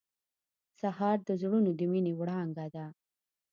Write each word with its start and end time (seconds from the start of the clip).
سهار 0.79 1.17
د 1.27 1.29
زړونو 1.41 1.71
د 1.79 1.81
مینې 1.91 2.13
وړانګه 2.19 2.65
ده. 2.75 2.85